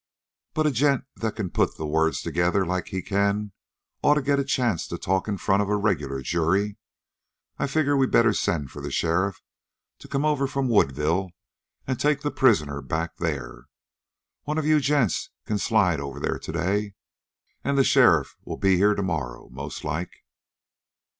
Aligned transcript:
But 0.55 0.65
a 0.65 0.71
gent 0.71 1.03
that 1.17 1.35
can 1.35 1.51
put 1.51 1.75
the 1.77 1.85
words 1.85 2.23
together 2.23 2.65
like 2.65 2.87
he 2.87 3.03
can, 3.03 3.51
ought 4.01 4.15
to 4.15 4.23
get 4.23 4.39
a 4.39 4.43
chance 4.43 4.87
to 4.87 4.97
talk 4.97 5.27
in 5.27 5.37
front 5.37 5.61
of 5.61 5.69
a 5.69 5.77
regular 5.77 6.23
jury. 6.23 6.77
I 7.59 7.67
figure 7.67 7.95
we'd 7.95 8.09
better 8.09 8.33
send 8.33 8.71
for 8.71 8.81
the 8.81 8.89
sheriff 8.89 9.43
to 9.99 10.07
come 10.07 10.25
over 10.25 10.47
from 10.47 10.69
Woodville 10.69 11.29
and 11.85 11.99
take 11.99 12.21
the 12.21 12.31
prisoner 12.31 12.81
back 12.81 13.17
there. 13.17 13.65
One 14.45 14.57
of 14.57 14.65
you 14.65 14.79
gents 14.79 15.29
can 15.45 15.59
slide 15.59 15.99
over 15.99 16.19
there 16.19 16.39
today, 16.39 16.95
and 17.63 17.77
the 17.77 17.83
sheriff'll 17.83 18.55
be 18.57 18.77
here 18.77 18.95
tomorrow, 18.95 19.49
mostlike." 19.51 20.23